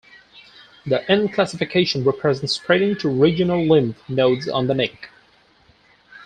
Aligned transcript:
The 0.83 1.07
N 1.11 1.29
classification 1.29 2.03
represents 2.03 2.53
spreading 2.53 2.95
to 2.95 3.07
regional 3.07 3.63
lymph 3.67 4.01
nodes 4.09 4.49
on 4.49 4.65
the 4.65 4.73
neck. 4.73 5.11